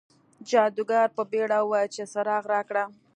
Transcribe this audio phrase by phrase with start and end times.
[0.49, 2.83] جادوګر په بیړه وویل چې څراغ راکړه.